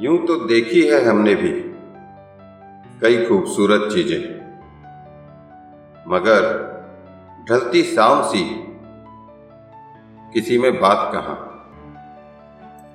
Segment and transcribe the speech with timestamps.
[0.00, 1.52] यूँ तो देखी है हमने भी।
[3.00, 4.40] कई खूबसूरत चीज़ें।
[6.08, 6.70] मगर,
[7.48, 8.66] ढलती शाम सी।
[10.34, 11.59] किसी में बात कहाँ?